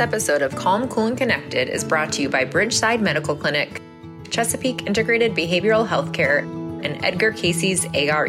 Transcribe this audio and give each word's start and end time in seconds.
This 0.00 0.08
episode 0.08 0.40
of 0.40 0.56
Calm, 0.56 0.88
Cool, 0.88 1.08
and 1.08 1.18
Connected 1.18 1.68
is 1.68 1.84
brought 1.84 2.10
to 2.14 2.22
you 2.22 2.30
by 2.30 2.46
Bridgeside 2.46 3.02
Medical 3.02 3.36
Clinic, 3.36 3.82
Chesapeake 4.30 4.86
Integrated 4.86 5.34
Behavioral 5.34 5.86
Healthcare, 5.86 6.40
and 6.82 7.04
Edgar 7.04 7.32
Cayce's 7.32 7.84
ARE. 7.92 8.26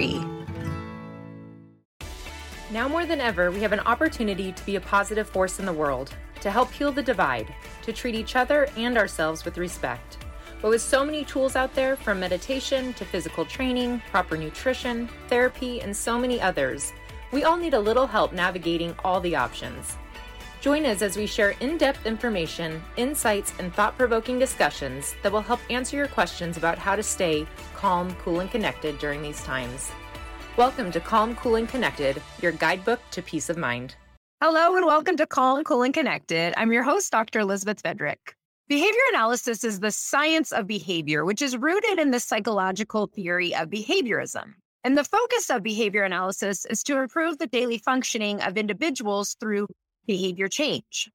Now 2.71 2.89
more 2.89 3.05
than 3.05 3.21
ever, 3.21 3.51
we 3.51 3.61
have 3.61 3.71
an 3.71 3.79
opportunity 3.79 4.51
to 4.51 4.65
be 4.65 4.75
a 4.75 4.81
positive 4.81 5.29
force 5.29 5.59
in 5.59 5.65
the 5.65 5.71
world, 5.71 6.13
to 6.41 6.51
help 6.51 6.69
heal 6.71 6.91
the 6.91 7.01
divide, 7.01 7.55
to 7.83 7.93
treat 7.93 8.15
each 8.15 8.35
other 8.35 8.67
and 8.75 8.97
ourselves 8.97 9.45
with 9.45 9.57
respect. 9.57 10.17
But 10.61 10.71
with 10.71 10.81
so 10.81 11.05
many 11.05 11.23
tools 11.23 11.55
out 11.55 11.73
there, 11.73 11.95
from 11.95 12.19
meditation 12.19 12.93
to 12.95 13.05
physical 13.05 13.45
training, 13.45 14.01
proper 14.11 14.35
nutrition, 14.35 15.07
therapy, 15.29 15.79
and 15.79 15.95
so 15.95 16.19
many 16.19 16.41
others, 16.41 16.91
we 17.31 17.45
all 17.45 17.55
need 17.55 17.75
a 17.75 17.79
little 17.79 18.07
help 18.07 18.33
navigating 18.33 18.93
all 19.05 19.21
the 19.21 19.37
options. 19.37 19.95
Join 20.61 20.85
us 20.85 21.01
as 21.01 21.17
we 21.17 21.25
share 21.25 21.55
in 21.59 21.79
depth 21.79 22.05
information, 22.05 22.83
insights, 22.95 23.51
and 23.57 23.73
thought 23.73 23.97
provoking 23.97 24.37
discussions 24.37 25.15
that 25.23 25.31
will 25.31 25.41
help 25.41 25.59
answer 25.71 25.97
your 25.97 26.05
questions 26.05 26.55
about 26.55 26.77
how 26.77 26.95
to 26.95 27.01
stay 27.01 27.47
calm, 27.73 28.13
cool, 28.17 28.41
and 28.41 28.51
connected 28.51 28.99
during 28.99 29.23
these 29.23 29.43
times. 29.43 29.89
Welcome 30.57 30.91
to 30.91 30.99
Calm, 30.99 31.35
Cool, 31.35 31.55
and 31.55 31.67
Connected, 31.67 32.21
your 32.43 32.51
guidebook 32.51 32.99
to 33.09 33.23
peace 33.23 33.49
of 33.49 33.57
mind. 33.57 33.95
Hello, 34.39 34.75
and 34.77 34.85
welcome 34.85 35.17
to 35.17 35.25
Calm, 35.25 35.63
Cool, 35.63 35.81
and 35.81 35.95
Connected. 35.95 36.53
I'm 36.55 36.71
your 36.71 36.83
host, 36.83 37.11
Dr. 37.11 37.39
Elizabeth 37.39 37.81
Fedrick. 37.81 38.35
Behavior 38.69 39.01
analysis 39.09 39.63
is 39.63 39.79
the 39.79 39.89
science 39.89 40.51
of 40.51 40.67
behavior, 40.67 41.25
which 41.25 41.41
is 41.41 41.57
rooted 41.57 41.97
in 41.97 42.11
the 42.11 42.19
psychological 42.19 43.07
theory 43.07 43.55
of 43.55 43.71
behaviorism. 43.71 44.53
And 44.83 44.95
the 44.95 45.03
focus 45.03 45.49
of 45.49 45.63
behavior 45.63 46.03
analysis 46.03 46.65
is 46.65 46.83
to 46.83 46.99
improve 46.99 47.39
the 47.39 47.47
daily 47.47 47.79
functioning 47.79 48.39
of 48.41 48.59
individuals 48.59 49.35
through 49.39 49.67
behavior 50.05 50.47
change. 50.47 51.09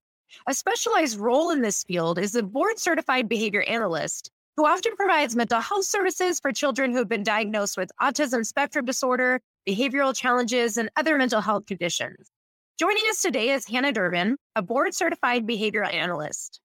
A 0.46 0.54
specialized 0.54 1.18
role 1.18 1.50
in 1.50 1.62
this 1.62 1.84
field 1.84 2.18
is 2.18 2.34
a 2.34 2.42
board 2.42 2.78
certified 2.78 3.28
behavior 3.28 3.62
analyst 3.62 4.30
who 4.56 4.66
often 4.66 4.96
provides 4.96 5.36
mental 5.36 5.60
health 5.60 5.84
services 5.84 6.40
for 6.40 6.52
children 6.52 6.90
who 6.90 6.98
have 6.98 7.08
been 7.08 7.22
diagnosed 7.22 7.76
with 7.76 7.90
autism 8.00 8.44
spectrum 8.44 8.84
disorder, 8.84 9.40
behavioral 9.68 10.14
challenges, 10.16 10.76
and 10.78 10.90
other 10.96 11.18
mental 11.18 11.40
health 11.40 11.66
conditions. 11.66 12.30
Joining 12.78 13.04
us 13.08 13.22
today 13.22 13.50
is 13.50 13.66
Hannah 13.66 13.92
Durbin, 13.92 14.36
a 14.54 14.62
board 14.62 14.94
certified 14.94 15.46
behavioral 15.46 15.92
analyst. 15.92 16.60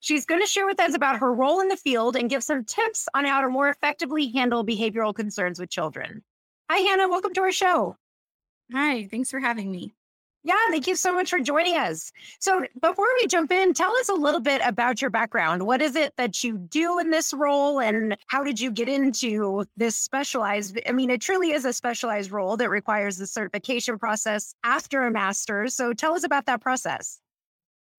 She's 0.00 0.26
going 0.26 0.40
to 0.40 0.46
share 0.46 0.66
with 0.66 0.80
us 0.80 0.94
about 0.94 1.18
her 1.18 1.32
role 1.32 1.60
in 1.60 1.68
the 1.68 1.76
field 1.76 2.16
and 2.16 2.30
give 2.30 2.42
some 2.42 2.64
tips 2.64 3.08
on 3.14 3.24
how 3.24 3.40
to 3.40 3.48
more 3.48 3.68
effectively 3.68 4.30
handle 4.32 4.64
behavioral 4.64 5.14
concerns 5.14 5.58
with 5.58 5.70
children. 5.70 6.22
Hi, 6.70 6.78
Hannah. 6.78 7.08
Welcome 7.08 7.34
to 7.34 7.42
our 7.42 7.52
show. 7.52 7.96
Hi, 8.72 9.08
thanks 9.08 9.30
for 9.30 9.38
having 9.38 9.70
me. 9.70 9.94
Yeah, 10.46 10.54
thank 10.70 10.86
you 10.86 10.94
so 10.94 11.12
much 11.12 11.28
for 11.28 11.40
joining 11.40 11.76
us. 11.76 12.12
So, 12.38 12.64
before 12.80 13.08
we 13.20 13.26
jump 13.26 13.50
in, 13.50 13.74
tell 13.74 13.90
us 13.96 14.08
a 14.08 14.14
little 14.14 14.38
bit 14.40 14.62
about 14.64 15.02
your 15.02 15.10
background. 15.10 15.66
What 15.66 15.82
is 15.82 15.96
it 15.96 16.12
that 16.18 16.44
you 16.44 16.56
do 16.56 17.00
in 17.00 17.10
this 17.10 17.34
role, 17.34 17.80
and 17.80 18.16
how 18.28 18.44
did 18.44 18.60
you 18.60 18.70
get 18.70 18.88
into 18.88 19.64
this 19.76 19.96
specialized? 19.96 20.78
I 20.88 20.92
mean, 20.92 21.10
it 21.10 21.20
truly 21.20 21.50
is 21.50 21.64
a 21.64 21.72
specialized 21.72 22.30
role 22.30 22.56
that 22.58 22.70
requires 22.70 23.16
the 23.16 23.26
certification 23.26 23.98
process 23.98 24.54
after 24.62 25.04
a 25.04 25.10
master's. 25.10 25.74
So, 25.74 25.92
tell 25.92 26.14
us 26.14 26.22
about 26.22 26.46
that 26.46 26.60
process. 26.60 27.18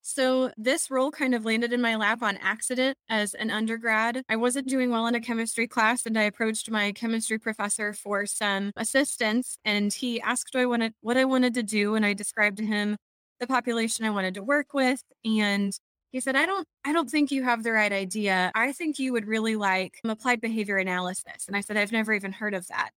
So, 0.10 0.52
this 0.56 0.90
role 0.90 1.12
kind 1.12 1.36
of 1.36 1.44
landed 1.44 1.74
in 1.74 1.82
my 1.82 1.98
lap 1.98 2.24
on 2.24 2.38
accident 2.38 2.98
as 3.10 3.34
an 3.34 3.52
undergrad. 3.52 4.24
I 4.30 4.38
wasn't 4.38 4.70
doing 4.70 4.90
well 4.90 5.06
in 5.06 5.16
a 5.16 5.20
chemistry 5.20 5.68
class, 5.68 6.06
and 6.06 6.18
I 6.18 6.24
approached 6.24 6.72
my 6.72 6.94
chemistry 6.94 7.38
professor 7.38 7.92
for 7.92 8.26
some 8.26 8.72
assistance. 8.78 9.58
And 9.66 9.94
he 9.94 10.22
asked 10.22 10.54
what 10.54 10.62
I 10.62 10.66
wanted, 10.66 10.94
what 11.02 11.18
I 11.18 11.26
wanted 11.26 11.54
to 11.56 11.64
do, 11.64 11.96
and 11.96 12.06
I 12.06 12.14
described 12.14 12.56
to 12.60 12.66
him 12.66 12.96
the 13.42 13.48
population 13.48 14.06
I 14.06 14.12
wanted 14.12 14.34
to 14.36 14.44
work 14.44 14.74
with. 14.74 15.04
And 15.26 15.74
he 16.14 16.22
said, 16.22 16.38
"I 16.38 16.46
don't, 16.46 16.66
I 16.86 16.94
don't 16.94 17.10
think 17.12 17.30
you 17.30 17.44
have 17.44 17.64
the 17.64 17.74
right 17.74 17.92
idea. 17.92 18.50
I 18.56 18.72
think 18.72 19.00
you 19.00 19.12
would 19.12 19.28
really 19.28 19.58
like 19.58 20.00
applied 20.06 20.40
behavior 20.40 20.78
analysis." 20.78 21.48
And 21.48 21.58
I 21.58 21.60
said, 21.62 21.76
"I've 21.76 21.92
never 21.92 22.14
even 22.14 22.32
heard 22.32 22.54
of 22.54 22.68
that." 22.68 22.92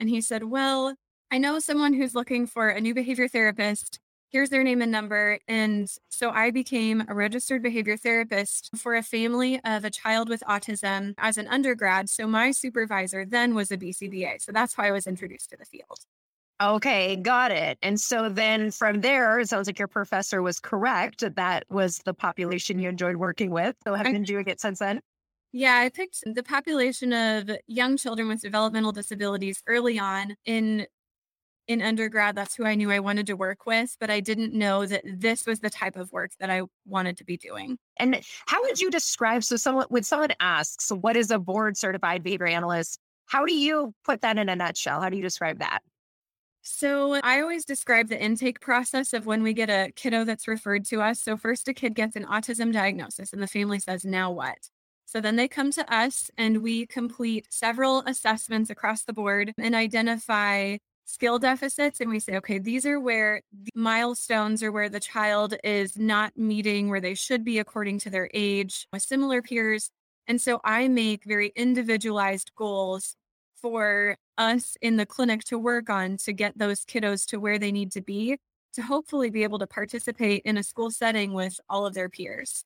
And 0.00 0.08
he 0.08 0.22
said, 0.22 0.44
"Well." 0.44 0.94
I 1.30 1.38
know 1.38 1.58
someone 1.58 1.94
who's 1.94 2.14
looking 2.14 2.46
for 2.46 2.68
a 2.68 2.80
new 2.80 2.94
behavior 2.94 3.26
therapist 3.26 3.98
here's 4.30 4.50
their 4.50 4.64
name 4.64 4.82
and 4.82 4.90
number. 4.90 5.38
And 5.46 5.88
so 6.08 6.30
I 6.30 6.50
became 6.50 7.04
a 7.08 7.14
registered 7.14 7.62
behavior 7.62 7.96
therapist 7.96 8.70
for 8.76 8.96
a 8.96 9.02
family 9.02 9.60
of 9.64 9.84
a 9.84 9.90
child 9.90 10.28
with 10.28 10.42
autism 10.48 11.14
as 11.18 11.38
an 11.38 11.46
undergrad. 11.48 12.08
So 12.10 12.26
my 12.26 12.50
supervisor 12.50 13.24
then 13.24 13.54
was 13.54 13.70
a 13.70 13.76
BCBA. 13.76 14.42
So 14.42 14.52
that's 14.52 14.74
how 14.74 14.84
I 14.84 14.90
was 14.90 15.06
introduced 15.06 15.50
to 15.50 15.56
the 15.56 15.64
field. 15.64 16.00
Okay, 16.62 17.16
got 17.16 17.50
it. 17.50 17.78
And 17.82 18.00
so 18.00 18.28
then 18.28 18.70
from 18.70 19.00
there, 19.00 19.40
it 19.40 19.48
sounds 19.48 19.66
like 19.66 19.78
your 19.78 19.88
professor 19.88 20.40
was 20.40 20.60
correct. 20.60 21.24
That 21.34 21.64
was 21.68 21.98
the 22.04 22.14
population 22.14 22.78
you 22.78 22.88
enjoyed 22.88 23.16
working 23.16 23.50
with. 23.50 23.76
So 23.84 23.94
have 23.94 24.06
you 24.06 24.12
been 24.12 24.22
doing 24.22 24.46
it 24.46 24.60
since 24.60 24.78
then? 24.78 25.00
Yeah, 25.52 25.76
I 25.76 25.88
picked 25.88 26.22
the 26.24 26.42
population 26.42 27.12
of 27.12 27.50
young 27.66 27.96
children 27.96 28.26
with 28.26 28.40
developmental 28.40 28.92
disabilities 28.92 29.62
early 29.68 29.98
on 29.98 30.36
in 30.44 30.86
in 31.66 31.82
undergrad, 31.82 32.36
that's 32.36 32.54
who 32.54 32.64
I 32.64 32.74
knew 32.74 32.90
I 32.90 33.00
wanted 33.00 33.26
to 33.28 33.34
work 33.34 33.66
with, 33.66 33.96
but 33.98 34.10
I 34.10 34.20
didn't 34.20 34.52
know 34.52 34.86
that 34.86 35.02
this 35.04 35.46
was 35.46 35.60
the 35.60 35.70
type 35.70 35.96
of 35.96 36.12
work 36.12 36.32
that 36.40 36.50
I 36.50 36.62
wanted 36.86 37.16
to 37.18 37.24
be 37.24 37.36
doing. 37.36 37.78
And 37.96 38.20
how 38.46 38.62
would 38.62 38.80
you 38.80 38.90
describe? 38.90 39.44
So, 39.44 39.56
someone 39.56 39.86
when 39.88 40.02
someone 40.02 40.32
asks, 40.40 40.90
"What 40.90 41.16
is 41.16 41.30
a 41.30 41.38
board 41.38 41.76
certified 41.76 42.22
behavior 42.22 42.46
analyst?" 42.46 42.98
How 43.26 43.46
do 43.46 43.54
you 43.54 43.94
put 44.04 44.20
that 44.20 44.36
in 44.36 44.50
a 44.50 44.56
nutshell? 44.56 45.00
How 45.00 45.08
do 45.08 45.16
you 45.16 45.22
describe 45.22 45.58
that? 45.60 45.80
So, 46.62 47.14
I 47.22 47.40
always 47.40 47.64
describe 47.64 48.08
the 48.08 48.22
intake 48.22 48.60
process 48.60 49.12
of 49.12 49.26
when 49.26 49.42
we 49.42 49.54
get 49.54 49.70
a 49.70 49.92
kiddo 49.96 50.24
that's 50.24 50.48
referred 50.48 50.84
to 50.86 51.00
us. 51.00 51.20
So, 51.20 51.36
first, 51.36 51.68
a 51.68 51.74
kid 51.74 51.94
gets 51.94 52.16
an 52.16 52.24
autism 52.24 52.72
diagnosis, 52.72 53.32
and 53.32 53.42
the 53.42 53.46
family 53.46 53.78
says, 53.78 54.04
Now 54.04 54.30
what? 54.30 54.70
So 55.06 55.20
then 55.20 55.36
they 55.36 55.46
come 55.46 55.70
to 55.72 55.94
us 55.94 56.28
and 56.36 56.60
we 56.60 56.86
complete 56.86 57.46
several 57.50 58.00
assessments 58.00 58.68
across 58.68 59.04
the 59.04 59.12
board 59.12 59.52
and 59.58 59.74
identify 59.74 60.78
skill 61.04 61.38
deficits 61.38 62.00
and 62.00 62.10
we 62.10 62.18
say, 62.18 62.36
okay, 62.36 62.58
these 62.58 62.86
are 62.86 62.98
where 62.98 63.42
the 63.52 63.70
milestones 63.74 64.62
are 64.62 64.72
where 64.72 64.88
the 64.88 65.00
child 65.00 65.54
is 65.62 65.98
not 65.98 66.36
meeting 66.36 66.88
where 66.88 67.00
they 67.00 67.14
should 67.14 67.44
be 67.44 67.58
according 67.58 67.98
to 68.00 68.10
their 68.10 68.30
age 68.34 68.86
with 68.92 69.02
similar 69.02 69.42
peers. 69.42 69.90
And 70.26 70.40
so 70.40 70.60
I 70.64 70.88
make 70.88 71.24
very 71.24 71.52
individualized 71.54 72.52
goals 72.56 73.16
for 73.60 74.16
us 74.38 74.76
in 74.80 74.96
the 74.96 75.06
clinic 75.06 75.44
to 75.44 75.58
work 75.58 75.88
on 75.90 76.16
to 76.18 76.32
get 76.32 76.58
those 76.58 76.84
kiddos 76.84 77.26
to 77.26 77.38
where 77.38 77.58
they 77.58 77.72
need 77.72 77.92
to 77.92 78.00
be 78.00 78.38
to 78.74 78.82
hopefully 78.82 79.30
be 79.30 79.44
able 79.44 79.58
to 79.58 79.66
participate 79.66 80.42
in 80.44 80.58
a 80.58 80.62
school 80.62 80.90
setting 80.90 81.32
with 81.32 81.60
all 81.68 81.86
of 81.86 81.94
their 81.94 82.08
peers. 82.08 82.64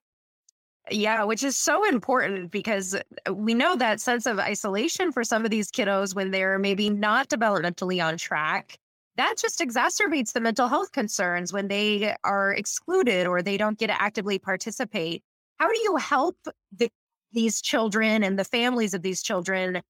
Yeah, 0.91 1.25
which 1.25 1.43
is 1.43 1.57
so 1.57 1.87
important 1.87 2.51
because 2.51 2.95
uh, 2.95 3.35
we 3.35 3.55
know 3.55 3.77
that 3.77 4.01
sense 4.01 4.27
of 4.27 4.39
isolation 4.39 5.13
for 5.13 5.25
some 5.25 5.45
of 5.45 5.51
these 5.51 5.71
kiddos 5.71 6.15
when 6.15 6.31
they're 6.31 6.59
maybe 6.59 6.89
not 6.89 7.29
developmentally 7.29 8.05
on 8.05 8.17
track. 8.17 8.79
That 9.17 9.37
just 9.37 9.59
exacerbates 9.59 10.33
the 10.33 10.41
mental 10.41 10.69
health 10.69 10.93
concerns 10.93 11.53
when 11.53 11.69
they 11.69 12.15
are 12.23 12.53
excluded 12.53 13.27
or 13.27 13.43
they 13.43 13.57
don't 13.57 13.79
get 13.79 13.89
to 13.89 14.01
actively 14.01 14.39
participate. 14.39 15.23
How 15.57 15.69
do 15.69 15.79
you 15.81 15.97
help 15.97 16.37
the, 16.77 16.89
these 17.33 17.61
children 17.61 18.23
and 18.23 18.39
the 18.39 18.45
families 18.45 18.95
of 18.95 19.03
these 19.03 19.23
children 19.23 19.83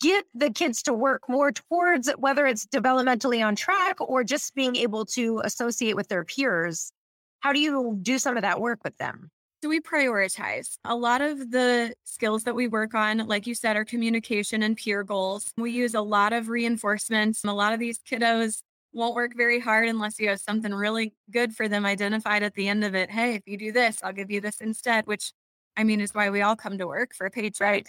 get 0.00 0.24
the 0.34 0.50
kids 0.50 0.82
to 0.84 0.94
work 0.94 1.22
more 1.28 1.52
towards 1.52 2.10
whether 2.18 2.46
it's 2.46 2.66
developmentally 2.66 3.44
on 3.44 3.56
track 3.56 4.00
or 4.00 4.24
just 4.24 4.54
being 4.54 4.76
able 4.76 5.04
to 5.04 5.40
associate 5.44 5.96
with 5.96 6.08
their 6.08 6.24
peers? 6.24 6.92
How 7.40 7.52
do 7.52 7.60
you 7.60 7.98
do 8.00 8.18
some 8.18 8.36
of 8.36 8.42
that 8.42 8.60
work 8.60 8.80
with 8.84 8.96
them? 8.96 9.30
So 9.62 9.68
we 9.68 9.80
prioritize 9.80 10.78
a 10.84 10.96
lot 10.96 11.20
of 11.20 11.50
the 11.50 11.92
skills 12.04 12.44
that 12.44 12.54
we 12.54 12.66
work 12.66 12.94
on, 12.94 13.18
like 13.26 13.46
you 13.46 13.54
said, 13.54 13.76
are 13.76 13.84
communication 13.84 14.62
and 14.62 14.74
peer 14.74 15.04
goals. 15.04 15.52
We 15.58 15.70
use 15.70 15.94
a 15.94 16.00
lot 16.00 16.32
of 16.32 16.48
reinforcements. 16.48 17.44
A 17.44 17.52
lot 17.52 17.74
of 17.74 17.78
these 17.78 17.98
kiddos 17.98 18.62
won't 18.94 19.14
work 19.14 19.36
very 19.36 19.60
hard 19.60 19.88
unless 19.88 20.18
you 20.18 20.30
have 20.30 20.40
something 20.40 20.72
really 20.72 21.12
good 21.30 21.54
for 21.54 21.68
them 21.68 21.84
identified 21.84 22.42
at 22.42 22.54
the 22.54 22.68
end 22.68 22.84
of 22.84 22.94
it. 22.94 23.10
Hey, 23.10 23.34
if 23.34 23.42
you 23.44 23.58
do 23.58 23.70
this, 23.70 23.98
I'll 24.02 24.14
give 24.14 24.30
you 24.30 24.40
this 24.40 24.62
instead, 24.62 25.06
which 25.06 25.32
I 25.76 25.84
mean 25.84 26.00
is 26.00 26.14
why 26.14 26.30
we 26.30 26.40
all 26.40 26.56
come 26.56 26.78
to 26.78 26.86
work 26.86 27.14
for 27.14 27.26
a 27.26 27.30
paycheck. 27.30 27.60
Right. 27.60 27.88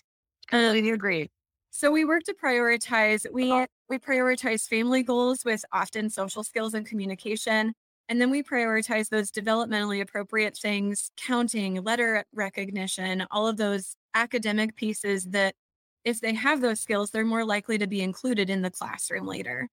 I 0.51 0.74
you 0.74 0.94
agree. 0.94 1.30
So 1.69 1.90
we 1.90 2.04
work 2.04 2.24
to 2.24 2.34
prioritize. 2.34 3.25
We 3.31 3.66
we 3.88 3.98
prioritize 3.98 4.68
family 4.68 5.04
goals 5.04 5.46
with 5.46 5.63
often 5.72 6.10
social 6.10 6.44
skills 6.44 6.74
and 6.74 6.86
communication. 6.86 7.74
And 8.12 8.19
then 8.19 8.30
we 8.30 8.44
prioritize 8.44 9.08
those 9.08 9.31
developmentally 9.31 10.02
appropriate 10.02 10.58
things, 10.58 11.12
counting, 11.16 11.81
letter 11.81 12.25
recognition, 12.34 13.25
all 13.31 13.48
of 13.48 13.56
those 13.56 13.96
academic 14.13 14.75
pieces 14.75 15.24
that 15.30 15.56
if 16.04 16.19
they 16.19 16.34
have 16.34 16.60
those 16.60 16.81
skills, 16.81 17.12
they're 17.12 17.24
more 17.24 17.46
likely 17.46 17.78
to 17.78 17.88
be 17.88 18.02
included 18.02 18.50
in 18.50 18.63
the 18.63 18.69
classroom 18.69 19.25
later. 19.25 19.69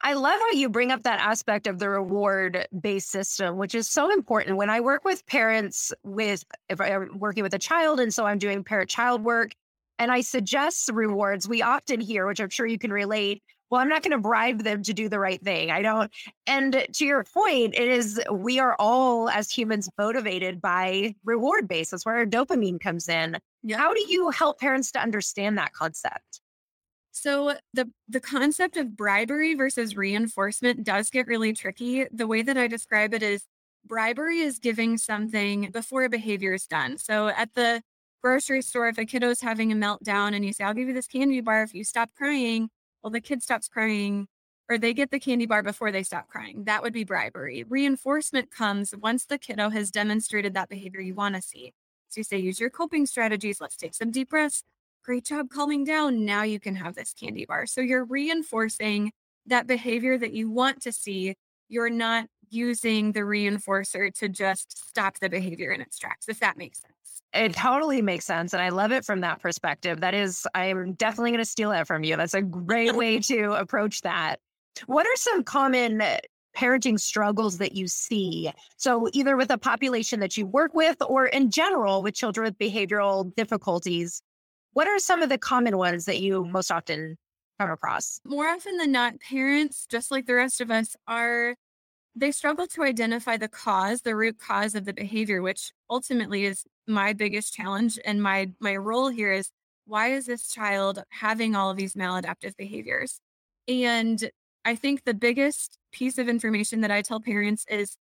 I 0.00 0.12
love 0.12 0.38
how 0.38 0.52
you 0.52 0.68
bring 0.68 0.92
up 0.92 1.02
that 1.02 1.18
aspect 1.18 1.66
of 1.66 1.80
the 1.80 1.88
reward 1.88 2.68
based 2.80 3.10
system, 3.10 3.56
which 3.56 3.74
is 3.74 3.88
so 3.88 4.12
important. 4.12 4.56
When 4.56 4.70
I 4.70 4.78
work 4.78 5.04
with 5.04 5.26
parents, 5.26 5.92
with 6.04 6.44
if 6.68 6.80
I'm 6.80 7.18
working 7.18 7.42
with 7.42 7.54
a 7.54 7.58
child, 7.58 7.98
and 7.98 8.14
so 8.14 8.26
I'm 8.26 8.38
doing 8.38 8.62
parent 8.62 8.90
child 8.90 9.24
work, 9.24 9.50
and 9.98 10.12
I 10.12 10.20
suggest 10.20 10.88
rewards, 10.92 11.48
we 11.48 11.62
often 11.62 12.00
hear, 12.00 12.28
which 12.28 12.40
I'm 12.40 12.50
sure 12.50 12.66
you 12.66 12.78
can 12.78 12.92
relate, 12.92 13.42
well, 13.70 13.80
I'm 13.80 13.88
not 13.88 14.02
going 14.02 14.10
to 14.10 14.18
bribe 14.18 14.64
them 14.64 14.82
to 14.82 14.92
do 14.92 15.08
the 15.08 15.20
right 15.20 15.40
thing. 15.42 15.70
I 15.70 15.80
don't. 15.80 16.10
And 16.46 16.86
to 16.92 17.04
your 17.04 17.24
point, 17.24 17.74
it 17.74 17.88
is, 17.88 18.20
we 18.30 18.58
are 18.58 18.74
all 18.78 19.28
as 19.30 19.50
humans 19.50 19.88
motivated 19.96 20.60
by 20.60 21.14
reward 21.24 21.68
base. 21.68 21.90
That's 21.90 22.04
where 22.04 22.16
our 22.16 22.26
dopamine 22.26 22.80
comes 22.80 23.08
in. 23.08 23.38
Yeah. 23.62 23.78
How 23.78 23.94
do 23.94 24.04
you 24.08 24.30
help 24.30 24.58
parents 24.58 24.90
to 24.92 25.00
understand 25.00 25.56
that 25.58 25.72
concept? 25.72 26.40
So 27.12 27.56
the 27.74 27.90
the 28.08 28.20
concept 28.20 28.76
of 28.76 28.96
bribery 28.96 29.54
versus 29.54 29.96
reinforcement 29.96 30.84
does 30.84 31.10
get 31.10 31.26
really 31.26 31.52
tricky. 31.52 32.06
The 32.10 32.26
way 32.26 32.42
that 32.42 32.56
I 32.56 32.66
describe 32.66 33.12
it 33.12 33.22
is 33.22 33.44
bribery 33.84 34.38
is 34.38 34.58
giving 34.58 34.96
something 34.96 35.70
before 35.70 36.04
a 36.04 36.08
behavior 36.08 36.54
is 36.54 36.66
done. 36.66 36.98
So 36.98 37.28
at 37.28 37.52
the 37.54 37.82
grocery 38.22 38.62
store, 38.62 38.88
if 38.88 38.98
a 38.98 39.04
kiddo's 39.04 39.40
having 39.40 39.72
a 39.72 39.74
meltdown 39.74 40.34
and 40.34 40.44
you 40.44 40.52
say, 40.52 40.64
I'll 40.64 40.74
give 40.74 40.88
you 40.88 40.94
this 40.94 41.06
candy 41.06 41.40
bar 41.40 41.62
if 41.62 41.74
you 41.74 41.84
stop 41.84 42.10
crying, 42.16 42.70
well, 43.02 43.10
the 43.10 43.20
kid 43.20 43.42
stops 43.42 43.68
crying 43.68 44.28
or 44.68 44.78
they 44.78 44.94
get 44.94 45.10
the 45.10 45.18
candy 45.18 45.46
bar 45.46 45.62
before 45.62 45.90
they 45.90 46.04
stop 46.04 46.28
crying. 46.28 46.64
That 46.64 46.82
would 46.82 46.92
be 46.92 47.04
bribery. 47.04 47.64
Reinforcement 47.68 48.50
comes 48.52 48.94
once 48.96 49.24
the 49.24 49.38
kiddo 49.38 49.70
has 49.70 49.90
demonstrated 49.90 50.54
that 50.54 50.68
behavior 50.68 51.00
you 51.00 51.14
want 51.14 51.34
to 51.34 51.42
see. 51.42 51.72
So 52.08 52.20
you 52.20 52.24
say, 52.24 52.38
use 52.38 52.60
your 52.60 52.70
coping 52.70 53.06
strategies. 53.06 53.60
Let's 53.60 53.76
take 53.76 53.94
some 53.94 54.10
deep 54.10 54.30
breaths. 54.30 54.62
Great 55.04 55.24
job 55.24 55.48
calming 55.50 55.84
down. 55.84 56.24
Now 56.24 56.42
you 56.44 56.60
can 56.60 56.76
have 56.76 56.94
this 56.94 57.12
candy 57.12 57.46
bar. 57.46 57.66
So 57.66 57.80
you're 57.80 58.04
reinforcing 58.04 59.12
that 59.46 59.66
behavior 59.66 60.18
that 60.18 60.32
you 60.32 60.50
want 60.50 60.82
to 60.82 60.92
see. 60.92 61.34
You're 61.68 61.90
not 61.90 62.26
using 62.50 63.12
the 63.12 63.20
reinforcer 63.20 64.12
to 64.18 64.28
just 64.28 64.88
stop 64.88 65.18
the 65.20 65.28
behavior 65.28 65.70
in 65.70 65.80
its 65.80 65.98
tracks, 65.98 66.28
if 66.28 66.40
that 66.40 66.56
makes 66.56 66.80
sense. 66.80 66.94
It 67.32 67.54
totally 67.54 68.02
makes 68.02 68.24
sense. 68.24 68.52
And 68.52 68.62
I 68.62 68.70
love 68.70 68.92
it 68.92 69.04
from 69.04 69.20
that 69.20 69.40
perspective. 69.40 70.00
That 70.00 70.14
is, 70.14 70.46
I'm 70.54 70.94
definitely 70.94 71.30
going 71.30 71.42
to 71.42 71.48
steal 71.48 71.70
that 71.70 71.86
from 71.86 72.02
you. 72.02 72.16
That's 72.16 72.34
a 72.34 72.42
great 72.42 72.94
way 72.94 73.18
to 73.30 73.52
approach 73.52 74.00
that. 74.02 74.36
What 74.86 75.06
are 75.06 75.16
some 75.16 75.44
common 75.44 76.00
uh, 76.00 76.18
parenting 76.56 76.98
struggles 76.98 77.58
that 77.58 77.72
you 77.72 77.86
see? 77.86 78.50
So, 78.76 79.08
either 79.12 79.36
with 79.36 79.50
a 79.50 79.58
population 79.58 80.20
that 80.20 80.36
you 80.36 80.46
work 80.46 80.74
with 80.74 80.96
or 81.06 81.26
in 81.26 81.50
general 81.50 82.02
with 82.02 82.14
children 82.14 82.44
with 82.44 82.58
behavioral 82.58 83.34
difficulties, 83.36 84.22
what 84.72 84.88
are 84.88 84.98
some 84.98 85.22
of 85.22 85.28
the 85.28 85.38
common 85.38 85.76
ones 85.76 86.04
that 86.06 86.20
you 86.20 86.44
most 86.44 86.70
often 86.70 87.16
come 87.60 87.70
across? 87.70 88.20
More 88.24 88.48
often 88.48 88.76
than 88.76 88.92
not, 88.92 89.20
parents, 89.20 89.86
just 89.88 90.10
like 90.10 90.26
the 90.26 90.34
rest 90.34 90.60
of 90.60 90.70
us, 90.70 90.96
are 91.06 91.54
they 92.14 92.32
struggle 92.32 92.66
to 92.68 92.82
identify 92.82 93.36
the 93.36 93.48
cause, 93.48 94.02
the 94.02 94.16
root 94.16 94.38
cause 94.38 94.74
of 94.74 94.84
the 94.84 94.92
behavior, 94.92 95.42
which 95.42 95.72
ultimately 95.88 96.44
is 96.44 96.64
my 96.86 97.12
biggest 97.12 97.54
challenge. 97.54 97.98
And 98.04 98.22
my 98.22 98.50
my 98.60 98.76
role 98.76 99.08
here 99.08 99.32
is 99.32 99.50
why 99.86 100.08
is 100.12 100.26
this 100.26 100.48
child 100.48 101.02
having 101.10 101.54
all 101.56 101.70
of 101.70 101.76
these 101.76 101.94
maladaptive 101.94 102.56
behaviors? 102.56 103.20
And 103.68 104.30
I 104.64 104.74
think 104.74 105.04
the 105.04 105.14
biggest 105.14 105.78
piece 105.92 106.18
of 106.18 106.28
information 106.28 106.80
that 106.82 106.90
I 106.90 107.02
tell 107.02 107.20
parents 107.20 107.64
is 107.68 107.96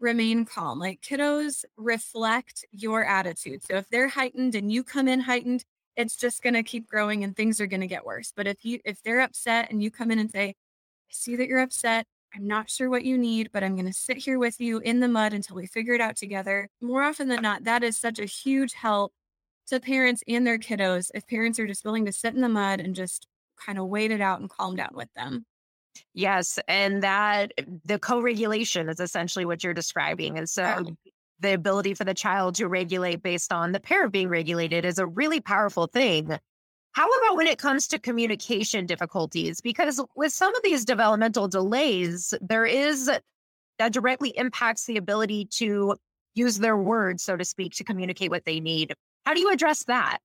remain 0.00 0.44
calm. 0.44 0.78
Like 0.78 1.00
kiddos 1.00 1.64
reflect 1.76 2.64
your 2.72 3.04
attitude. 3.04 3.62
So 3.64 3.76
if 3.76 3.88
they're 3.88 4.08
heightened 4.08 4.54
and 4.54 4.70
you 4.72 4.84
come 4.84 5.08
in 5.08 5.20
heightened, 5.20 5.64
it's 5.96 6.16
just 6.16 6.42
going 6.42 6.54
to 6.54 6.62
keep 6.62 6.88
growing 6.88 7.24
and 7.24 7.36
things 7.36 7.60
are 7.60 7.66
going 7.66 7.80
to 7.80 7.86
get 7.86 8.04
worse. 8.04 8.32
But 8.36 8.46
if 8.46 8.64
you 8.64 8.80
if 8.84 9.02
they're 9.02 9.20
upset 9.20 9.70
and 9.70 9.82
you 9.82 9.90
come 9.90 10.10
in 10.10 10.18
and 10.18 10.30
say, 10.30 10.48
"I 10.50 10.54
see 11.10 11.36
that 11.36 11.48
you're 11.48 11.60
upset. 11.60 12.06
I'm 12.34 12.46
not 12.46 12.68
sure 12.68 12.90
what 12.90 13.04
you 13.04 13.16
need, 13.16 13.50
but 13.52 13.62
I'm 13.62 13.74
going 13.74 13.86
to 13.86 13.92
sit 13.92 14.16
here 14.16 14.38
with 14.38 14.60
you 14.60 14.78
in 14.78 15.00
the 15.00 15.08
mud 15.08 15.32
until 15.32 15.56
we 15.56 15.66
figure 15.66 15.94
it 15.94 16.00
out 16.00 16.16
together. 16.16 16.68
More 16.80 17.02
often 17.02 17.28
than 17.28 17.42
not, 17.42 17.64
that 17.64 17.84
is 17.84 17.96
such 17.96 18.18
a 18.18 18.24
huge 18.24 18.72
help 18.72 19.12
to 19.68 19.80
parents 19.80 20.22
and 20.28 20.46
their 20.46 20.58
kiddos 20.58 21.10
if 21.14 21.26
parents 21.26 21.58
are 21.58 21.66
just 21.66 21.84
willing 21.84 22.06
to 22.06 22.12
sit 22.12 22.34
in 22.34 22.40
the 22.40 22.48
mud 22.48 22.80
and 22.80 22.94
just 22.94 23.26
kind 23.64 23.78
of 23.78 23.86
wait 23.86 24.10
it 24.10 24.20
out 24.20 24.40
and 24.40 24.50
calm 24.50 24.76
down 24.76 24.90
with 24.94 25.12
them. 25.14 25.46
Yes. 26.12 26.58
And 26.68 27.02
that 27.02 27.52
eh, 27.56 27.64
the 27.84 27.98
co 27.98 28.20
regulation 28.20 28.88
is 28.88 29.00
essentially 29.00 29.44
what 29.44 29.62
you're 29.62 29.74
describing. 29.74 30.38
And 30.38 30.48
so 30.48 30.96
the 31.40 31.52
ability 31.52 31.94
for 31.94 32.04
the 32.04 32.14
child 32.14 32.56
to 32.56 32.68
regulate 32.68 33.22
based 33.22 33.52
on 33.52 33.72
the 33.72 33.80
parent 33.80 34.12
being 34.12 34.28
regulated 34.28 34.84
is 34.84 34.98
a 34.98 35.06
really 35.06 35.40
powerful 35.40 35.86
thing. 35.86 36.38
How 36.94 37.08
about 37.08 37.36
when 37.36 37.48
it 37.48 37.58
comes 37.58 37.88
to 37.88 37.98
communication 37.98 38.86
difficulties? 38.86 39.60
Because 39.60 40.00
with 40.14 40.32
some 40.32 40.54
of 40.54 40.62
these 40.62 40.84
developmental 40.84 41.48
delays, 41.48 42.32
there 42.40 42.64
is 42.64 43.10
that 43.78 43.92
directly 43.92 44.30
impacts 44.36 44.86
the 44.86 44.96
ability 44.96 45.46
to 45.46 45.96
use 46.34 46.58
their 46.58 46.76
words, 46.76 47.24
so 47.24 47.36
to 47.36 47.44
speak, 47.44 47.74
to 47.74 47.84
communicate 47.84 48.30
what 48.30 48.44
they 48.44 48.60
need. 48.60 48.94
How 49.26 49.34
do 49.34 49.40
you 49.40 49.50
address 49.50 49.82
that? 49.84 50.18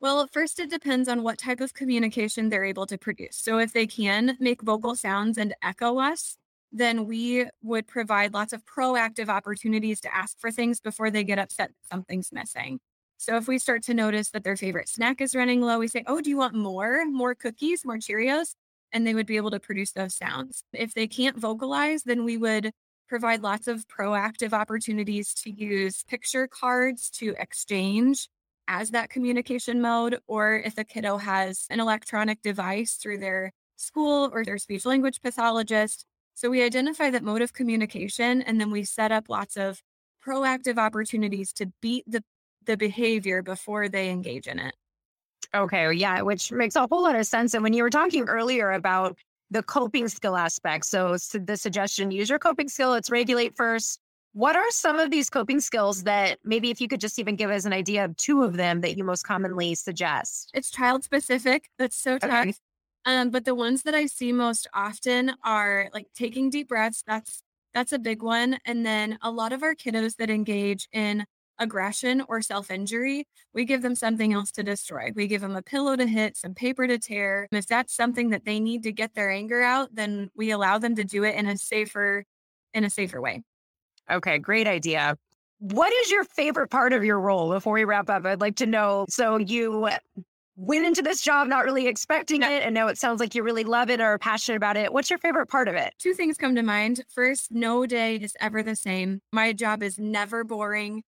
Well, 0.00 0.26
first, 0.32 0.58
it 0.58 0.68
depends 0.68 1.08
on 1.08 1.22
what 1.22 1.38
type 1.38 1.60
of 1.60 1.74
communication 1.74 2.48
they're 2.48 2.64
able 2.64 2.86
to 2.86 2.98
produce. 2.98 3.36
So, 3.36 3.58
if 3.58 3.72
they 3.72 3.86
can 3.86 4.36
make 4.40 4.62
vocal 4.62 4.96
sounds 4.96 5.38
and 5.38 5.54
echo 5.62 6.00
us, 6.00 6.36
then 6.72 7.06
we 7.06 7.46
would 7.62 7.86
provide 7.86 8.34
lots 8.34 8.52
of 8.52 8.64
proactive 8.64 9.28
opportunities 9.28 10.00
to 10.00 10.12
ask 10.12 10.40
for 10.40 10.50
things 10.50 10.80
before 10.80 11.08
they 11.08 11.22
get 11.22 11.38
upset 11.38 11.68
that 11.68 11.88
something's 11.88 12.32
missing. 12.32 12.80
So 13.22 13.36
if 13.36 13.46
we 13.46 13.60
start 13.60 13.84
to 13.84 13.94
notice 13.94 14.30
that 14.30 14.42
their 14.42 14.56
favorite 14.56 14.88
snack 14.88 15.20
is 15.20 15.32
running 15.32 15.60
low, 15.60 15.78
we 15.78 15.86
say, 15.86 16.02
Oh, 16.08 16.20
do 16.20 16.28
you 16.28 16.36
want 16.36 16.56
more? 16.56 17.06
More 17.06 17.36
cookies, 17.36 17.84
more 17.84 17.98
Cheerios? 17.98 18.56
And 18.92 19.06
they 19.06 19.14
would 19.14 19.28
be 19.28 19.36
able 19.36 19.52
to 19.52 19.60
produce 19.60 19.92
those 19.92 20.16
sounds. 20.16 20.64
If 20.72 20.92
they 20.92 21.06
can't 21.06 21.38
vocalize, 21.38 22.02
then 22.02 22.24
we 22.24 22.36
would 22.36 22.72
provide 23.08 23.44
lots 23.44 23.68
of 23.68 23.86
proactive 23.86 24.52
opportunities 24.52 25.34
to 25.34 25.52
use 25.52 26.02
picture 26.02 26.48
cards 26.48 27.10
to 27.10 27.36
exchange 27.38 28.28
as 28.66 28.90
that 28.90 29.08
communication 29.08 29.80
mode. 29.80 30.18
Or 30.26 30.56
if 30.56 30.76
a 30.76 30.82
kiddo 30.82 31.18
has 31.18 31.66
an 31.70 31.78
electronic 31.78 32.42
device 32.42 32.94
through 32.94 33.18
their 33.18 33.52
school 33.76 34.30
or 34.32 34.44
their 34.44 34.58
speech 34.58 34.84
language 34.84 35.22
pathologist. 35.22 36.06
So 36.34 36.50
we 36.50 36.60
identify 36.64 37.10
that 37.10 37.22
mode 37.22 37.42
of 37.42 37.52
communication 37.52 38.42
and 38.42 38.60
then 38.60 38.72
we 38.72 38.82
set 38.82 39.12
up 39.12 39.28
lots 39.28 39.56
of 39.56 39.80
proactive 40.26 40.76
opportunities 40.76 41.52
to 41.52 41.66
beat 41.80 42.04
the 42.08 42.24
the 42.66 42.76
behavior 42.76 43.42
before 43.42 43.88
they 43.88 44.10
engage 44.10 44.46
in 44.46 44.58
it. 44.58 44.74
Okay, 45.54 45.92
yeah, 45.92 46.22
which 46.22 46.50
makes 46.50 46.76
a 46.76 46.86
whole 46.86 47.02
lot 47.02 47.14
of 47.14 47.26
sense. 47.26 47.54
And 47.54 47.62
when 47.62 47.72
you 47.72 47.82
were 47.82 47.90
talking 47.90 48.28
earlier 48.28 48.72
about 48.72 49.18
the 49.50 49.62
coping 49.62 50.08
skill 50.08 50.36
aspect, 50.36 50.86
so 50.86 51.16
the 51.34 51.56
suggestion 51.56 52.10
use 52.10 52.30
your 52.30 52.38
coping 52.38 52.68
skill, 52.68 52.90
let's 52.90 53.10
regulate 53.10 53.54
first. 53.54 54.00
What 54.34 54.56
are 54.56 54.70
some 54.70 54.98
of 54.98 55.10
these 55.10 55.28
coping 55.28 55.60
skills 55.60 56.04
that 56.04 56.38
maybe 56.42 56.70
if 56.70 56.80
you 56.80 56.88
could 56.88 57.00
just 57.00 57.18
even 57.18 57.36
give 57.36 57.50
us 57.50 57.66
an 57.66 57.74
idea 57.74 58.06
of 58.06 58.16
two 58.16 58.42
of 58.42 58.56
them 58.56 58.80
that 58.80 58.96
you 58.96 59.04
most 59.04 59.24
commonly 59.24 59.74
suggest? 59.74 60.50
It's 60.54 60.70
child 60.70 61.04
specific. 61.04 61.68
That's 61.78 61.96
so 61.96 62.16
tough. 62.16 62.30
Okay. 62.30 62.54
Um, 63.04 63.28
but 63.28 63.44
the 63.44 63.54
ones 63.54 63.82
that 63.82 63.94
I 63.94 64.06
see 64.06 64.32
most 64.32 64.68
often 64.72 65.32
are 65.44 65.90
like 65.92 66.06
taking 66.14 66.48
deep 66.48 66.68
breaths. 66.68 67.02
That's 67.06 67.42
that's 67.74 67.92
a 67.92 67.98
big 67.98 68.22
one. 68.22 68.58
And 68.64 68.86
then 68.86 69.18
a 69.20 69.30
lot 69.30 69.52
of 69.52 69.62
our 69.62 69.74
kiddos 69.74 70.16
that 70.16 70.30
engage 70.30 70.88
in 70.92 71.26
aggression 71.62 72.22
or 72.28 72.42
self 72.42 72.70
injury, 72.70 73.26
we 73.54 73.64
give 73.64 73.82
them 73.82 73.94
something 73.94 74.32
else 74.32 74.50
to 74.52 74.62
destroy. 74.62 75.10
We 75.14 75.26
give 75.26 75.40
them 75.40 75.56
a 75.56 75.62
pillow 75.62 75.96
to 75.96 76.06
hit, 76.06 76.36
some 76.36 76.54
paper 76.54 76.86
to 76.86 76.98
tear. 76.98 77.48
If 77.52 77.66
that's 77.66 77.94
something 77.94 78.30
that 78.30 78.44
they 78.44 78.60
need 78.60 78.82
to 78.82 78.92
get 78.92 79.14
their 79.14 79.30
anger 79.30 79.62
out, 79.62 79.94
then 79.94 80.30
we 80.34 80.50
allow 80.50 80.78
them 80.78 80.94
to 80.96 81.04
do 81.04 81.24
it 81.24 81.34
in 81.36 81.46
a 81.46 81.56
safer 81.56 82.24
in 82.74 82.84
a 82.84 82.90
safer 82.90 83.20
way. 83.20 83.42
Okay, 84.10 84.38
great 84.38 84.66
idea. 84.66 85.16
What 85.58 85.92
is 85.92 86.10
your 86.10 86.24
favorite 86.24 86.68
part 86.68 86.92
of 86.92 87.04
your 87.04 87.20
role 87.20 87.50
before 87.50 87.74
we 87.74 87.84
wrap 87.84 88.10
up? 88.10 88.26
I'd 88.26 88.40
like 88.40 88.56
to 88.56 88.66
know. 88.66 89.06
So 89.08 89.36
you 89.36 89.88
went 90.56 90.86
into 90.86 91.02
this 91.02 91.22
job 91.22 91.48
not 91.48 91.64
really 91.64 91.86
expecting 91.86 92.42
it 92.42 92.62
and 92.62 92.74
now 92.74 92.88
it 92.88 92.98
sounds 92.98 93.20
like 93.20 93.34
you 93.34 93.42
really 93.42 93.64
love 93.64 93.88
it 93.88 94.00
or 94.00 94.06
are 94.06 94.18
passionate 94.18 94.56
about 94.56 94.76
it. 94.76 94.92
What's 94.92 95.08
your 95.08 95.18
favorite 95.18 95.46
part 95.46 95.68
of 95.68 95.74
it? 95.74 95.94
Two 95.98 96.14
things 96.14 96.36
come 96.36 96.54
to 96.56 96.62
mind. 96.62 97.04
First, 97.08 97.50
no 97.50 97.86
day 97.86 98.16
is 98.16 98.36
ever 98.40 98.62
the 98.62 98.76
same. 98.76 99.20
My 99.32 99.52
job 99.52 99.82
is 99.82 99.98
never 99.98 100.44
boring 100.44 101.02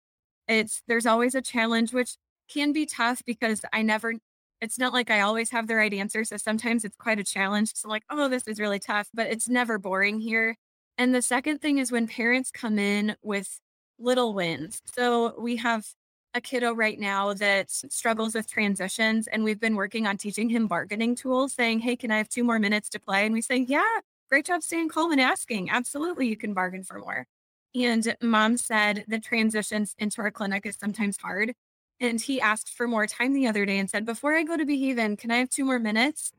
it's 0.48 0.82
there's 0.88 1.06
always 1.06 1.34
a 1.34 1.42
challenge 1.42 1.92
which 1.92 2.16
can 2.48 2.72
be 2.72 2.86
tough 2.86 3.22
because 3.26 3.62
I 3.72 3.82
never 3.82 4.14
it's 4.60 4.78
not 4.78 4.92
like 4.92 5.10
I 5.10 5.20
always 5.20 5.50
have 5.50 5.66
the 5.66 5.74
right 5.74 5.92
answer. 5.92 6.24
So 6.24 6.36
sometimes 6.36 6.84
it's 6.84 6.96
quite 6.96 7.18
a 7.18 7.24
challenge. 7.24 7.72
So 7.74 7.88
like, 7.88 8.04
oh, 8.10 8.28
this 8.28 8.48
is 8.48 8.58
really 8.58 8.78
tough, 8.78 9.08
but 9.12 9.26
it's 9.26 9.48
never 9.48 9.78
boring 9.78 10.20
here. 10.20 10.56
And 10.96 11.14
the 11.14 11.22
second 11.22 11.58
thing 11.60 11.78
is 11.78 11.92
when 11.92 12.06
parents 12.06 12.50
come 12.50 12.78
in 12.78 13.16
with 13.22 13.60
little 13.98 14.32
wins. 14.32 14.80
So 14.94 15.34
we 15.38 15.56
have 15.56 15.86
a 16.34 16.40
kiddo 16.40 16.72
right 16.72 16.98
now 16.98 17.34
that 17.34 17.70
struggles 17.70 18.34
with 18.34 18.50
transitions 18.50 19.26
and 19.28 19.44
we've 19.44 19.60
been 19.60 19.76
working 19.76 20.06
on 20.06 20.16
teaching 20.16 20.48
him 20.48 20.66
bargaining 20.66 21.14
tools 21.14 21.54
saying, 21.54 21.80
Hey, 21.80 21.96
can 21.96 22.10
I 22.10 22.18
have 22.18 22.28
two 22.28 22.44
more 22.44 22.58
minutes 22.58 22.88
to 22.90 23.00
play? 23.00 23.24
And 23.24 23.34
we 23.34 23.42
say, 23.42 23.58
Yeah, 23.58 23.84
great 24.30 24.46
job 24.46 24.62
staying 24.62 24.88
calm 24.88 25.12
and 25.12 25.20
asking. 25.20 25.70
Absolutely, 25.70 26.26
you 26.28 26.36
can 26.36 26.54
bargain 26.54 26.82
for 26.82 26.98
more. 26.98 27.26
And 27.75 28.16
mom 28.23 28.57
said 28.57 29.04
the 29.09 29.19
transitions 29.19 29.95
into 29.99 30.23
our 30.23 30.31
clinic 30.31 30.64
is 30.66 30.76
sometimes 30.76 31.16
hard. 31.16 31.54
And 32.00 32.21
he 32.21 32.40
asked 32.40 32.71
for 32.71 32.87
more 32.87 33.07
time 33.07 33.33
the 33.33 33.47
other 33.47 33.66
day 33.66 33.78
and 33.78 33.88
said, 33.88 34.04
Before 34.04 34.35
I 34.35 34.43
go 34.43 34.57
to 34.57 34.64
Behaven, 34.64 35.19
can 35.19 35.31
I 35.31 35.37
have 35.37 35.50
two 35.50 35.64
more 35.64 35.78
minutes? 35.78 36.33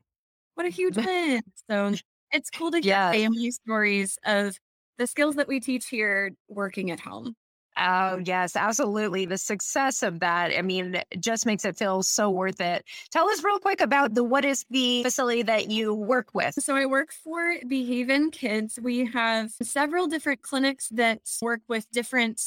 What 0.55 0.65
a 0.65 0.69
huge 0.69 0.95
win. 1.05 1.41
So 1.69 1.93
it's 2.31 2.49
cool 2.49 2.71
to 2.71 2.81
get 2.81 3.13
family 3.13 3.51
stories 3.51 4.17
of 4.25 4.57
the 4.97 5.07
skills 5.07 5.35
that 5.35 5.47
we 5.47 5.59
teach 5.59 5.87
here 5.87 6.31
working 6.47 6.91
at 6.91 7.01
home. 7.01 7.35
Oh, 7.77 8.15
um, 8.15 8.23
yes, 8.25 8.55
absolutely. 8.55 9.25
The 9.25 9.37
success 9.37 10.01
of 10.01 10.21
that, 10.21 10.57
I 10.57 10.61
mean, 10.61 11.01
just 11.19 11.45
makes 11.45 11.65
it 11.65 11.77
feel 11.77 12.03
so 12.03 12.29
worth 12.29 12.61
it. 12.61 12.85
Tell 13.11 13.27
us 13.29 13.43
real 13.43 13.59
quick 13.59 13.81
about 13.81 14.13
the 14.13 14.23
what 14.23 14.45
is 14.45 14.65
the 14.69 15.03
facility 15.03 15.43
that 15.43 15.69
you 15.69 15.93
work 15.93 16.29
with? 16.33 16.55
So 16.55 16.75
I 16.75 16.85
work 16.85 17.11
for 17.11 17.55
Behaven 17.65 18.31
Kids. 18.31 18.79
We 18.81 19.05
have 19.07 19.51
several 19.61 20.07
different 20.07 20.41
clinics 20.41 20.89
that 20.89 21.21
work 21.41 21.61
with 21.67 21.91
different 21.91 22.41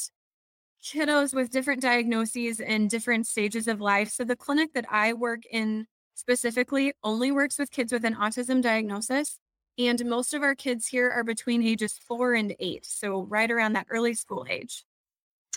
kiddos 0.83 1.35
with 1.35 1.51
different 1.51 1.83
diagnoses 1.83 2.61
and 2.61 2.89
different 2.89 3.27
stages 3.27 3.69
of 3.69 3.81
life. 3.81 4.11
So 4.11 4.25
the 4.25 4.37
clinic 4.37 4.73
that 4.75 4.87
I 4.91 5.13
work 5.13 5.41
in 5.51 5.87
specifically 6.15 6.93
only 7.05 7.31
works 7.31 7.59
with 7.59 7.71
kids 7.71 7.93
with 7.93 8.05
an 8.05 8.15
autism 8.15 8.63
diagnosis. 8.63 9.39
And 9.77 10.05
most 10.07 10.35
of 10.35 10.43
our 10.43 10.55
kids 10.55 10.89
here 10.89 11.11
are 11.11 11.23
between 11.23 11.63
ages 11.63 11.99
four 12.07 12.35
and 12.35 12.55
eight. 12.59 12.85
So 12.87 13.23
right 13.23 13.51
around 13.51 13.75
that 13.75 13.87
early 13.91 14.15
school 14.15 14.47
age. 14.49 14.85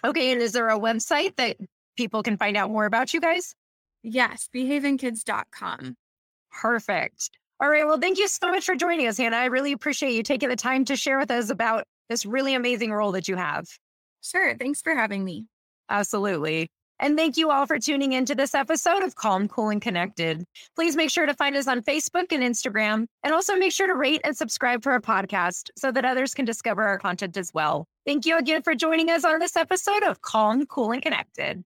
Okay. 0.03 0.31
And 0.31 0.41
is 0.41 0.51
there 0.51 0.69
a 0.69 0.79
website 0.79 1.35
that 1.37 1.57
people 1.97 2.23
can 2.23 2.37
find 2.37 2.57
out 2.57 2.69
more 2.69 2.85
about 2.85 3.13
you 3.13 3.21
guys? 3.21 3.53
Yes, 4.03 4.49
behavenkids.com. 4.53 5.95
Perfect. 6.51 7.29
All 7.59 7.69
right. 7.69 7.85
Well, 7.85 7.99
thank 7.99 8.17
you 8.17 8.27
so 8.27 8.49
much 8.49 8.65
for 8.65 8.75
joining 8.75 9.07
us, 9.07 9.17
Hannah. 9.17 9.37
I 9.37 9.45
really 9.45 9.71
appreciate 9.71 10.13
you 10.13 10.23
taking 10.23 10.49
the 10.49 10.55
time 10.55 10.83
to 10.85 10.95
share 10.95 11.19
with 11.19 11.29
us 11.29 11.49
about 11.49 11.83
this 12.09 12.25
really 12.25 12.55
amazing 12.55 12.91
role 12.91 13.11
that 13.11 13.27
you 13.27 13.35
have. 13.35 13.67
Sure. 14.21 14.55
Thanks 14.57 14.81
for 14.81 14.95
having 14.95 15.23
me. 15.23 15.45
Absolutely. 15.89 16.69
And 17.01 17.17
thank 17.17 17.35
you 17.35 17.49
all 17.49 17.65
for 17.65 17.79
tuning 17.79 18.13
into 18.13 18.35
this 18.35 18.53
episode 18.53 19.01
of 19.01 19.15
Calm, 19.15 19.47
Cool, 19.47 19.69
and 19.69 19.81
Connected. 19.81 20.45
Please 20.75 20.95
make 20.95 21.09
sure 21.09 21.25
to 21.25 21.33
find 21.33 21.55
us 21.55 21.67
on 21.67 21.81
Facebook 21.81 22.31
and 22.31 22.43
Instagram, 22.43 23.07
and 23.23 23.33
also 23.33 23.55
make 23.55 23.73
sure 23.73 23.87
to 23.87 23.95
rate 23.95 24.21
and 24.23 24.37
subscribe 24.37 24.83
to 24.83 24.89
our 24.89 25.01
podcast 25.01 25.71
so 25.75 25.91
that 25.91 26.05
others 26.05 26.35
can 26.35 26.45
discover 26.45 26.83
our 26.83 26.99
content 26.99 27.37
as 27.37 27.51
well. 27.55 27.87
Thank 28.05 28.27
you 28.27 28.37
again 28.37 28.61
for 28.61 28.75
joining 28.75 29.09
us 29.09 29.25
on 29.25 29.39
this 29.39 29.57
episode 29.57 30.03
of 30.03 30.21
Calm, 30.21 30.67
Cool, 30.67 30.91
and 30.91 31.01
Connected. 31.01 31.63